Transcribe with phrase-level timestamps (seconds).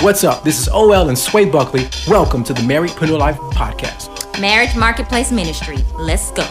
[0.00, 0.44] What's up?
[0.44, 1.88] This is OL and Sway Buckley.
[2.06, 4.38] Welcome to the Married Marriedpreneur Life Podcast.
[4.38, 5.78] Marriage Marketplace Ministry.
[5.98, 6.44] Let's go.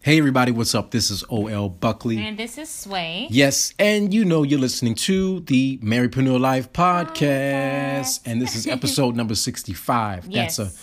[0.00, 0.90] Hey everybody, what's up?
[0.90, 2.18] This is OL Buckley.
[2.18, 3.28] And this is Sway.
[3.30, 8.20] Yes, and you know you're listening to the Marriedpreneur Life podcast, Podcast.
[8.24, 10.26] and this is episode number 65.
[10.26, 10.56] Yes.
[10.56, 10.78] That's a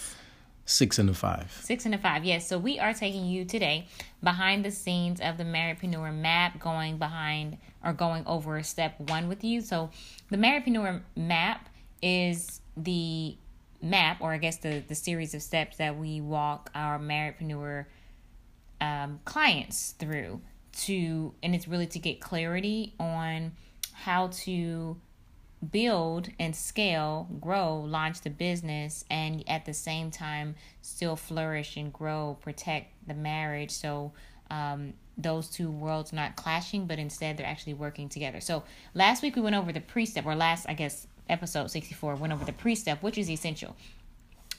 [0.71, 1.52] six and a five.
[1.63, 2.48] Six and a five, yes.
[2.48, 3.88] So we are taking you today
[4.23, 9.43] behind the scenes of the Marriedpreneur map, going behind or going over step one with
[9.43, 9.62] you.
[9.62, 9.89] So
[10.29, 11.70] the Marriedpreneur map
[12.01, 13.35] is the
[13.82, 17.85] map, or I guess the the series of steps that we walk our Marriedpreneur
[18.79, 20.41] um, clients through
[20.73, 23.51] to, and it's really to get clarity on
[23.93, 24.98] how to
[25.70, 31.93] build and scale, grow, launch the business, and at the same time still flourish and
[31.93, 33.71] grow, protect the marriage.
[33.71, 34.12] So
[34.49, 38.41] um, those two worlds not clashing, but instead they're actually working together.
[38.41, 38.63] So
[38.95, 42.34] last week we went over the pre-step, or last I guess episode sixty four went
[42.34, 43.76] over the pre-step, which is essential.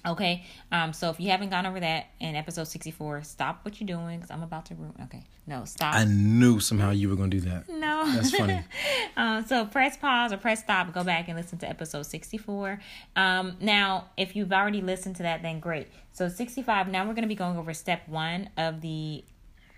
[0.05, 3.87] Okay, um, so if you haven't gone over that in episode 64, stop what you're
[3.87, 4.95] doing because I'm about to ruin.
[5.05, 5.95] Okay, no, stop.
[5.95, 7.69] I knew somehow you were going to do that.
[7.69, 8.11] No.
[8.13, 8.61] That's funny.
[9.17, 12.81] um, so press pause or press stop, go back and listen to episode 64.
[13.15, 15.87] Um, now, if you've already listened to that, then great.
[16.13, 19.25] So 65, now we're going to be going over step one of the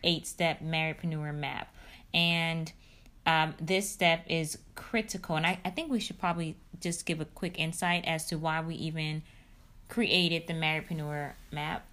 [0.05, 1.75] eight step marriedpreneur map.
[2.14, 2.72] And
[3.27, 5.36] um, this step is critical.
[5.36, 8.61] And I, I think we should probably just give a quick insight as to why
[8.61, 9.22] we even
[9.89, 11.84] created the marriedpreneur map.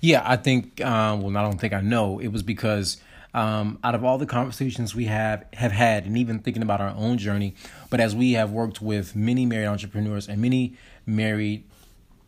[0.00, 0.84] Yeah, I think.
[0.84, 2.18] Um, well, I don't think I know.
[2.18, 2.98] It was because
[3.34, 6.94] um, out of all the conversations we have have had, and even thinking about our
[6.96, 7.54] own journey,
[7.90, 10.76] but as we have worked with many married entrepreneurs and many
[11.06, 11.64] married,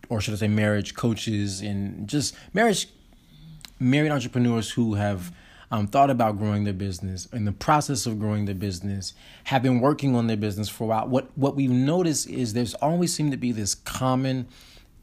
[0.09, 2.89] or should I say, marriage coaches, and just marriage
[3.81, 5.33] married entrepreneurs who have
[5.71, 9.15] um, thought about growing their business in the process of growing their business
[9.45, 12.75] have been working on their business for a while what what we've noticed is there's
[12.75, 14.47] always seemed to be this common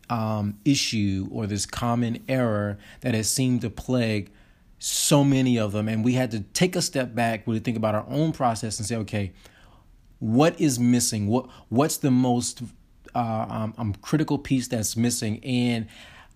[0.10, 4.32] um, issue or this common error that has seemed to plague
[4.80, 5.88] so many of them.
[5.88, 8.88] And we had to take a step back really think about our own process and
[8.88, 9.34] say okay
[10.20, 11.28] what is missing?
[11.28, 12.64] What what's the most
[13.14, 15.44] uh, um, um, critical piece that's missing?
[15.44, 15.88] And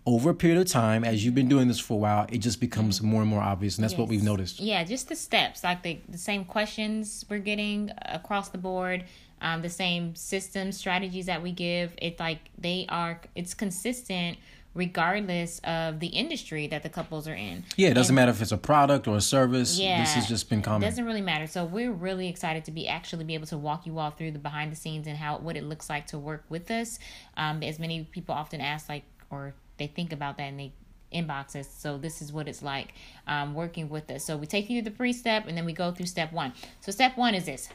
[0.05, 2.59] over a period of time as you've been doing this for a while it just
[2.59, 3.77] becomes more and more obvious.
[3.77, 4.59] And that's what we've noticed.
[4.59, 9.05] Yeah, just the steps, like the, the same questions we're getting across the board,
[9.41, 11.93] um, the same system strategies that we give.
[11.97, 14.37] It's like they are, it's consistent
[14.75, 17.63] regardless of the industry that the couples are in.
[17.75, 20.49] yeah it doesn't matter if it's a product or a service Yeah, this has just
[20.49, 20.83] been common.
[20.83, 21.47] It doesn't really matter.
[21.47, 24.39] So we're really excited to be actually be able to walk you all through the
[24.39, 26.99] behind the scenes and how what it looks like to work with us.
[27.35, 30.73] Um, as many people often ask, like, or they think about that and they
[31.13, 31.67] inbox us.
[31.67, 32.93] So this is what it's like
[33.27, 34.23] um, working with us.
[34.23, 36.53] So we take you through the pre-step and then we go through step one.
[36.81, 37.69] So step one is this.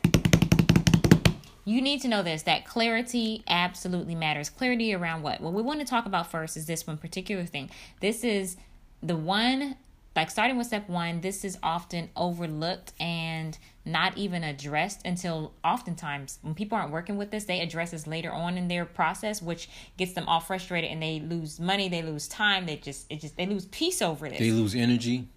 [1.64, 4.50] You need to know this that clarity absolutely matters.
[4.50, 5.40] Clarity around what?
[5.40, 7.70] What we want to talk about first is this one particular thing.
[8.00, 8.56] This is
[9.02, 9.76] the one,
[10.14, 16.38] like starting with step one, this is often overlooked and not even addressed until oftentimes
[16.42, 19.68] when people aren't working with this, they address this later on in their process, which
[19.96, 23.36] gets them all frustrated and they lose money, they lose time, they just, it just,
[23.36, 24.38] they lose peace over this.
[24.38, 25.28] they lose energy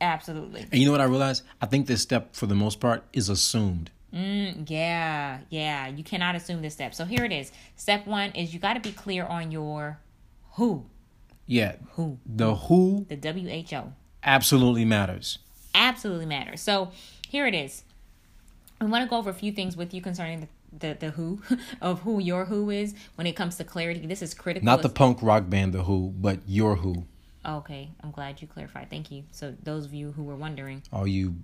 [0.00, 0.60] absolutely.
[0.60, 3.30] and you know what i realized i think this step for the most part is
[3.30, 5.88] assumed Mm, yeah, yeah.
[5.88, 6.94] You cannot assume this step.
[6.94, 7.52] So here it is.
[7.76, 9.98] Step one is you got to be clear on your
[10.52, 10.86] who,
[11.46, 12.18] yeah Who?
[12.24, 13.92] the who the WHO.
[14.24, 15.38] absolutely matters
[15.74, 16.62] Absolutely matters.
[16.62, 16.90] So
[17.28, 17.82] here it is.
[18.80, 20.48] I want to go over a few things with you concerning the,
[20.88, 21.42] the, the who
[21.82, 24.06] of who your who is when it comes to clarity.
[24.06, 24.64] This is critical.
[24.64, 27.04] not the punk rock band the who but your who
[27.44, 28.90] Okay, I'm glad you clarified.
[28.90, 29.22] Thank you.
[29.30, 31.36] So those of you who were wondering, all you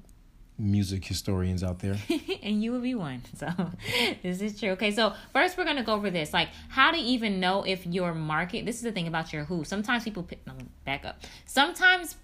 [0.58, 1.96] music historians out there
[2.43, 3.22] and you will be one.
[3.37, 3.49] So
[4.22, 4.70] this is true.
[4.70, 8.14] Okay, so first we're gonna go over this, like how to even know if your
[8.14, 8.64] market.
[8.64, 9.64] This is the thing about your who.
[9.64, 10.46] Sometimes people pick.
[10.46, 10.54] No,
[10.84, 11.20] back up.
[11.46, 12.16] Sometimes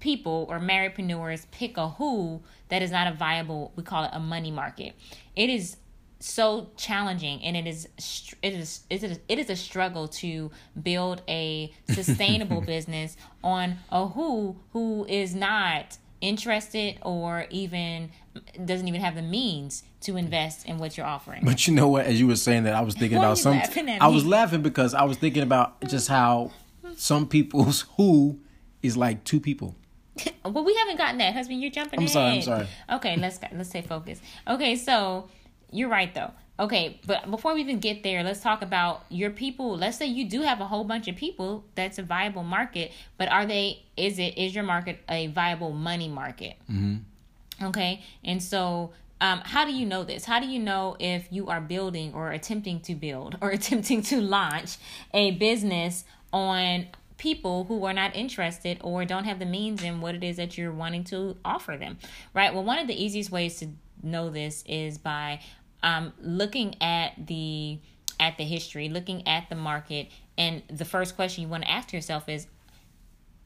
[0.00, 3.72] people or marriedpreneurs pick a who that is not a viable.
[3.76, 4.94] We call it a money market.
[5.34, 5.76] It is
[6.20, 7.86] so challenging and it is
[8.40, 10.50] it is it is it is a struggle to
[10.80, 18.10] build a sustainable business on a who who is not interested or even
[18.64, 21.44] doesn't even have the means to invest in what you're offering.
[21.44, 22.06] But you know what?
[22.06, 23.60] As you were saying that, I was thinking Why about some.
[24.00, 26.50] I was laughing because I was thinking about just how
[26.96, 28.40] some people's who
[28.82, 29.76] is like two people.
[30.44, 31.62] Well, we haven't gotten that, husband.
[31.62, 32.00] You're jumping.
[32.00, 32.66] I'm sorry, I'm sorry.
[32.92, 34.22] Okay, let's let's stay focused.
[34.46, 35.30] Okay, so
[35.70, 36.32] you're right though.
[36.58, 39.76] Okay, but before we even get there, let's talk about your people.
[39.76, 41.64] Let's say you do have a whole bunch of people.
[41.74, 43.82] That's a viable market, but are they?
[43.96, 46.56] Is it is your market a viable money market?
[46.70, 47.66] Mm-hmm.
[47.66, 48.92] Okay, and so.
[49.20, 50.24] Um, how do you know this?
[50.24, 54.20] How do you know if you are building or attempting to build or attempting to
[54.20, 54.76] launch
[55.14, 60.14] a business on people who are not interested or don't have the means in what
[60.14, 61.96] it is that you're wanting to offer them,
[62.34, 62.52] right?
[62.52, 63.68] Well, one of the easiest ways to
[64.02, 65.40] know this is by
[65.84, 67.78] um, looking at the
[68.18, 70.08] at the history, looking at the market,
[70.38, 72.48] and the first question you want to ask yourself is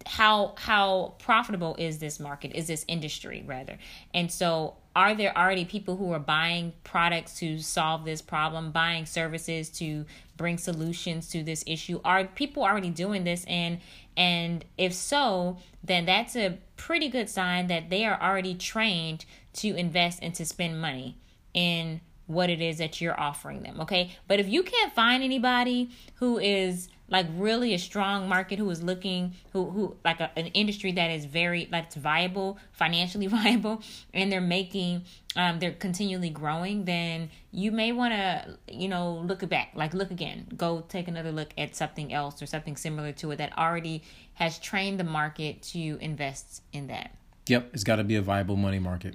[0.06, 3.76] how how profitable is this market is this industry rather?
[4.14, 9.04] And so are there already people who are buying products to solve this problem buying
[9.04, 10.06] services to
[10.36, 12.00] bring solutions to this issue?
[12.04, 13.44] Are people already doing this?
[13.46, 13.80] And
[14.16, 19.24] and if so then that's a pretty good sign that they are already trained
[19.54, 21.18] to invest and to spend money
[21.52, 24.12] in what it is that you're offering them okay?
[24.26, 28.82] But if you can't find anybody who is like really a strong market who is
[28.82, 33.82] looking who who like a, an industry that is very like viable financially viable
[34.12, 35.02] and they're making
[35.34, 39.70] um they're continually growing then you may want to you know look back.
[39.74, 40.46] Like look again.
[40.56, 44.02] Go take another look at something else or something similar to it that already
[44.34, 47.12] has trained the market to invest in that
[47.48, 49.14] Yep, it's got to be a viable money market.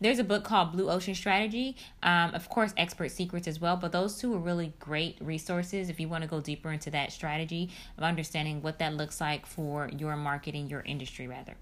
[0.00, 1.76] there's a book called Blue Ocean Strategy.
[2.02, 6.00] Um, of course, Expert Secrets as well, but those two are really great resources if
[6.00, 9.88] you want to go deeper into that strategy of understanding what that looks like for
[9.96, 11.54] your marketing, your industry, rather.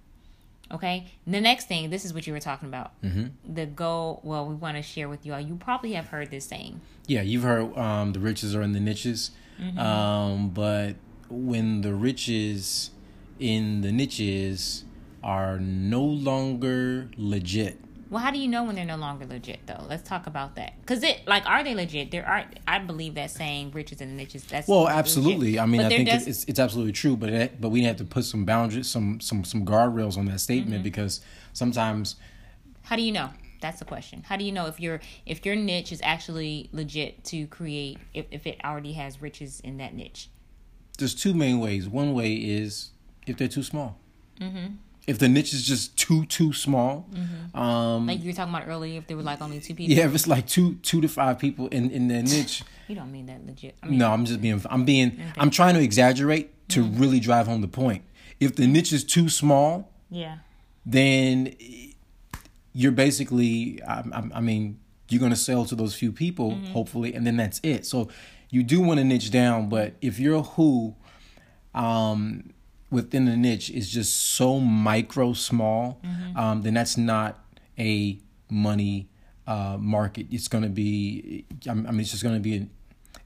[0.73, 1.07] Okay.
[1.27, 3.01] The next thing, this is what you were talking about.
[3.03, 3.55] Mm-hmm.
[3.55, 4.21] The goal.
[4.25, 5.41] Well, we want to share with you all.
[5.41, 6.81] You probably have heard this saying.
[7.07, 9.31] Yeah, you've heard um, the riches are in the niches,
[9.79, 10.97] um, but
[11.29, 12.91] when the riches
[13.39, 14.85] in the niches
[15.27, 19.85] are no longer legit, Well, how do you know when they're no longer legit, though?
[19.89, 20.81] Let's talk about that.
[20.81, 22.13] Because it, like, are they legit?
[22.13, 22.45] There are.
[22.67, 24.97] I believe that saying "riches and niches." That's Well, legit.
[24.99, 25.59] absolutely.
[25.59, 27.97] I mean, But I think does- it's it's absolutely true, but it, but we have
[27.97, 30.85] to put some boundaries, some some some guardrails on that statement mm-hmm.
[30.85, 31.21] because
[31.53, 32.15] sometimes
[32.83, 33.31] How do you know?
[33.61, 34.23] That's the question.
[34.29, 38.27] How do you know if your if your niche is actually legit to create if,
[38.31, 40.31] if it already has riches in that niche?
[40.99, 41.89] there's two main ways.
[41.89, 42.91] One way is
[43.27, 43.99] if they're too small.
[44.41, 44.77] Mm-hmm.
[45.07, 47.09] If the niche is just too too small,
[47.55, 49.95] um, Like you were talking about earlier, if there were like only two people.
[49.95, 53.11] yeah, if it's like two two to five people in in their niche, You don't
[53.13, 53.77] mean that legit.
[53.83, 57.47] I mean, no, I'm just being I'm being I'm trying to exaggerate to really drive
[57.47, 58.03] home the point.
[58.41, 60.39] If the niche is too small, yeah.
[60.85, 61.55] then
[62.73, 67.15] you're basically I, I, I mean you're going to sell to those few people hopefully
[67.15, 68.09] and then that's it so
[68.51, 70.95] you do want to niche down but if you're a who
[71.75, 72.51] um
[72.91, 76.01] within the niche is just so micro small
[76.37, 77.45] um then that's not
[77.79, 78.19] a
[78.51, 79.09] money
[79.47, 82.71] uh market it's going to be i mean it's just going to be an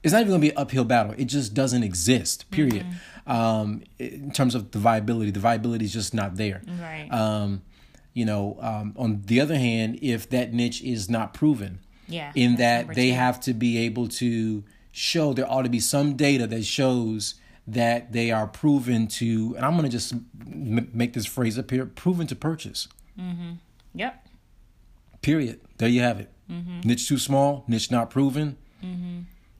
[0.03, 1.13] it's not even going to be an uphill battle.
[1.15, 2.49] It just doesn't exist.
[2.49, 2.87] Period.
[3.27, 6.63] Um, in terms of the viability, the viability is just not there.
[6.81, 7.07] Right.
[7.11, 7.61] Um,
[8.15, 12.55] you know, um, on the other hand, if that niche is not proven, Yeah, in
[12.55, 13.15] that they two.
[13.15, 17.35] have to be able to show there ought to be some data that shows
[17.67, 21.69] that they are proven to, and I'm going to just m- make this phrase up
[21.71, 22.87] here: proven to purchase.
[23.19, 23.53] Mm-hmm.
[23.93, 24.27] Yep.
[25.21, 25.59] Period.
[25.77, 26.31] There you have it.
[26.49, 26.81] Mm-hmm.
[26.87, 28.57] Niche too small, niche not proven.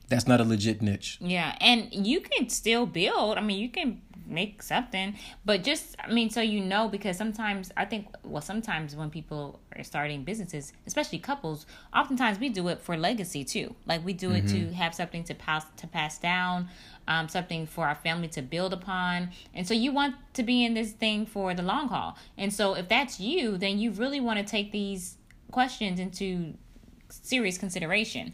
[0.09, 1.17] That's not a legit niche.
[1.21, 3.37] Yeah, and you can still build.
[3.37, 4.01] I mean, you can
[4.31, 8.95] make something, but just I mean, so you know, because sometimes I think, well, sometimes
[8.95, 13.75] when people are starting businesses, especially couples, oftentimes we do it for legacy too.
[13.85, 16.69] Like we do it to have something to pass to pass down,
[17.07, 20.73] um, something for our family to build upon, and so you want to be in
[20.73, 22.17] this thing for the long haul.
[22.37, 25.17] And so if that's you, then you really want to take these
[25.51, 26.53] questions into
[27.09, 28.33] serious consideration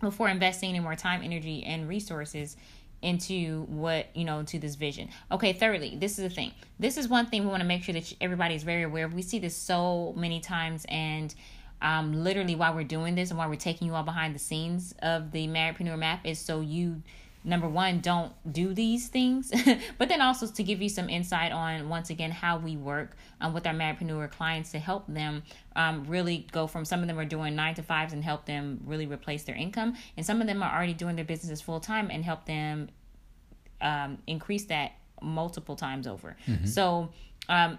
[0.00, 2.56] before investing in more time, energy, and resources
[3.02, 5.08] into what you know to this vision.
[5.30, 6.52] Okay, thirdly, this is the thing.
[6.78, 9.14] This is one thing we want to make sure that everybody is very aware of.
[9.14, 11.34] We see this so many times, and
[11.82, 14.94] um, literally while we're doing this and while we're taking you all behind the scenes
[15.02, 17.02] of the Marriedpreneur Map is so you
[17.46, 19.52] number one don't do these things
[19.98, 23.54] but then also to give you some insight on once again how we work um,
[23.54, 25.42] with our marriedpreneur clients to help them
[25.76, 28.80] um, really go from some of them are doing nine to fives and help them
[28.84, 32.10] really replace their income and some of them are already doing their businesses full time
[32.10, 32.88] and help them
[33.80, 37.08] um, increase that multiple times over so
[37.48, 37.78] um,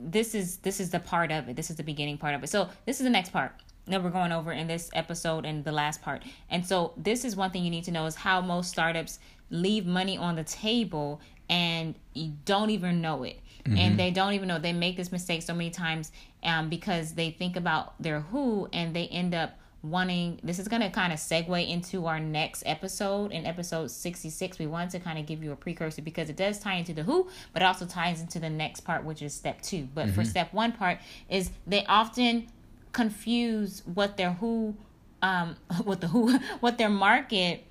[0.00, 1.56] this is this is the part of it.
[1.56, 2.48] This is the beginning part of it.
[2.48, 3.52] So this is the next part
[3.90, 6.22] that we're going over in this episode and the last part.
[6.50, 9.18] And so this is one thing you need to know is how most startups
[9.50, 13.40] leave money on the table and you don't even know it.
[13.64, 13.76] Mm-hmm.
[13.76, 17.30] And they don't even know they make this mistake so many times um, because they
[17.30, 21.18] think about their who and they end up wanting this is going to kind of
[21.18, 25.52] segue into our next episode in episode 66 we wanted to kind of give you
[25.52, 28.50] a precursor because it does tie into the who but it also ties into the
[28.50, 30.14] next part which is step two but mm-hmm.
[30.14, 30.98] for step one part
[31.30, 32.46] is they often
[32.92, 34.76] confuse what their who
[35.22, 37.64] um what the who what their market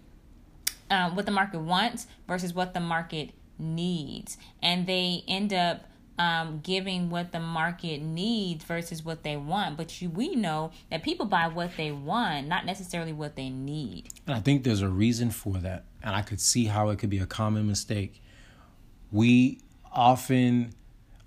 [0.90, 5.86] um what the market wants versus what the market needs and they end up
[6.20, 9.78] um, giving what the market needs versus what they want.
[9.78, 14.10] But you, we know that people buy what they want, not necessarily what they need.
[14.28, 15.86] And I think there's a reason for that.
[16.04, 18.22] And I could see how it could be a common mistake.
[19.12, 19.62] We
[19.94, 20.74] often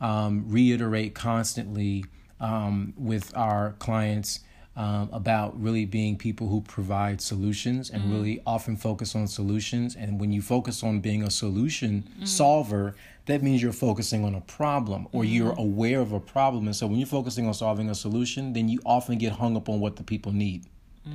[0.01, 2.05] um, reiterate constantly
[2.43, 4.41] um, with our clients
[4.77, 8.13] um, about really being people who provide solutions and mm-hmm.
[8.13, 9.95] really often focus on solutions.
[9.97, 12.25] And when you focus on being a solution mm-hmm.
[12.25, 12.95] solver,
[13.27, 15.33] that means you're focusing on a problem or mm-hmm.
[15.33, 16.67] you're aware of a problem.
[16.67, 19.69] And so when you're focusing on solving a solution, then you often get hung up
[19.69, 20.65] on what the people need.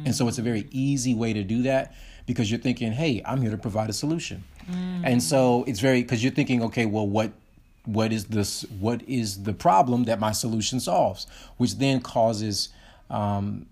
[0.05, 3.41] And so it's a very easy way to do that because you're thinking, hey, I'm
[3.41, 4.43] here to provide a solution.
[5.05, 7.31] And so it's very, because you're thinking, okay, well, what
[7.88, 11.25] what is this what is the problem that my solution solves
[11.56, 12.70] which then causes
[13.10, 13.65] um,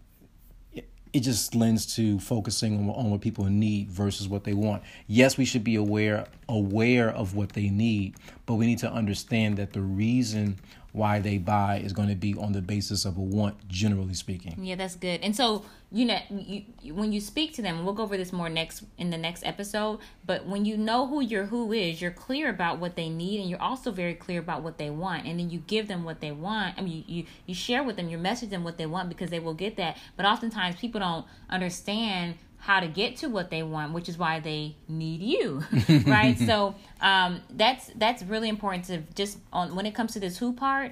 [0.74, 4.82] it, it just lends to focusing on, on what people need versus what they want.
[5.08, 9.58] Yes we should be aware aware of what they need but we need to understand
[9.58, 10.58] that the reason
[10.96, 14.56] why they buy is going to be on the basis of a want generally speaking.
[14.62, 15.22] Yeah that's good.
[15.22, 18.50] And so you know you, when you speak to them we'll go over this more
[18.50, 22.50] next in the next episode but when you know who your who is you're clear
[22.50, 25.50] about what they need and you're also very clear about what they want and then
[25.50, 26.78] you give them what they want.
[26.78, 29.30] I mean you, you, you share with them you message them what they want because
[29.30, 29.98] they will get that.
[30.18, 34.40] But oftentimes people don't understand how to get to what they want, which is why
[34.40, 35.64] they need you,
[36.08, 36.36] right?
[36.40, 40.52] so um, that's that's really important to just on when it comes to this who
[40.52, 40.92] part,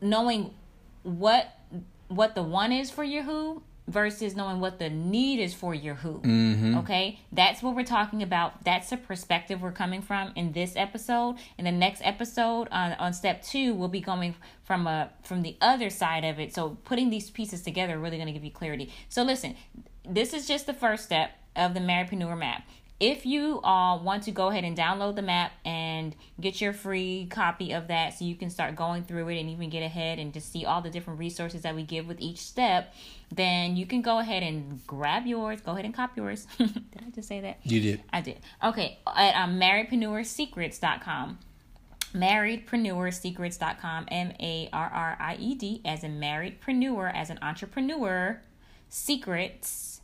[0.00, 0.54] knowing
[1.02, 1.58] what
[2.06, 5.96] what the one is for your who versus knowing what the need is for your
[5.96, 6.20] who.
[6.20, 6.78] Mm-hmm.
[6.78, 8.62] Okay, that's what we're talking about.
[8.62, 11.36] That's the perspective we're coming from in this episode.
[11.58, 15.56] In the next episode, on on step two, we'll be going from a from the
[15.60, 16.54] other side of it.
[16.54, 18.92] So putting these pieces together really going to give you clarity.
[19.08, 19.56] So listen,
[20.08, 22.62] this is just the first step of the Marriedpreneur map.
[23.00, 27.28] If you uh, want to go ahead and download the map and get your free
[27.30, 30.32] copy of that so you can start going through it and even get ahead and
[30.32, 32.92] just see all the different resources that we give with each step,
[33.32, 35.60] then you can go ahead and grab yours.
[35.60, 36.48] Go ahead and copy yours.
[36.58, 37.60] did I just say that?
[37.62, 38.02] You did.
[38.12, 38.40] I did.
[38.64, 41.38] Okay, at um, marriedpreneursecrets.com
[42.14, 48.40] marriedpreneursecrets.com m-a-r-r-i-e-d as a marriedpreneur as an entrepreneur
[48.88, 50.00] secrets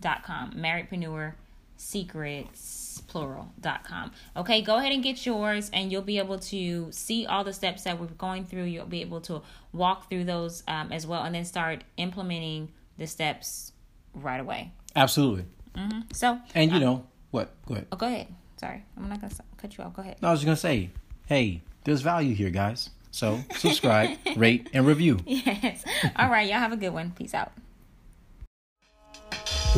[0.00, 0.52] dot com.
[0.52, 1.34] Marriedpreneur
[1.78, 7.44] secrets plural.com okay go ahead and get yours and you'll be able to see all
[7.44, 8.64] the steps that we're going through.
[8.64, 9.42] You'll be able to
[9.72, 13.72] walk through those um, as well and then start implementing the steps
[14.12, 14.72] right away.
[14.96, 15.44] Absolutely.
[15.76, 16.00] Mm-hmm.
[16.12, 17.54] so and you um, know what?
[17.66, 17.86] Go ahead.
[17.92, 18.26] Oh go ahead.
[18.56, 18.84] Sorry.
[18.96, 19.94] I'm not gonna cut you off.
[19.94, 20.16] Go ahead.
[20.20, 20.90] No, i was just gonna say
[21.26, 22.90] hey there's value here guys.
[23.12, 25.20] So subscribe rate and review.
[25.24, 25.84] Yes.
[26.16, 26.48] All right.
[26.48, 27.12] Y'all have a good one.
[27.12, 27.52] Peace out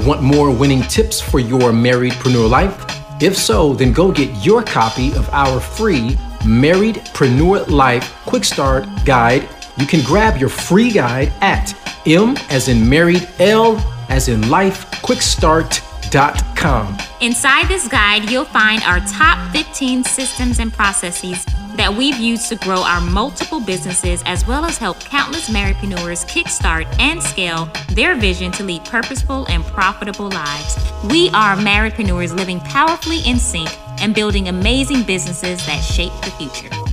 [0.06, 2.86] Want more winning tips for your marriedpreneur life?
[3.20, 9.46] If so, then go get your copy of our free Marriedpreneur Life Quick Start Guide.
[9.76, 11.74] You can grab your free guide at
[12.06, 13.76] M as in married, L
[14.08, 16.98] as in life, quickstart.com.
[17.20, 21.44] Inside this guide, you'll find our top 15 systems and processes
[21.76, 26.86] that we've used to grow our multiple businesses as well as help countless marriedpreneurs kickstart
[26.98, 30.76] and scale their vision to lead purposeful and profitable lives.
[31.10, 36.89] We are marriedpreneurs living powerfully in sync and building amazing businesses that shape the future.